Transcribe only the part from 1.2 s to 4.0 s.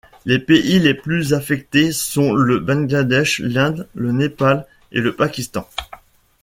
affectés sont le Bangladesh, l’Inde,